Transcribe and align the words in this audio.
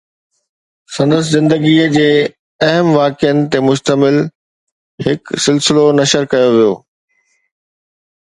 سندس 0.93 1.25
زندگيءَ 1.35 1.89
جي 1.95 2.09
اهم 2.67 2.87
واقعن 2.99 3.37
تي 3.51 3.59
مشتمل 3.67 4.17
هڪ 5.09 5.21
سلسلو 5.45 5.83
نشر 5.99 6.23
ڪيو 6.35 6.49
ويو 6.57 6.73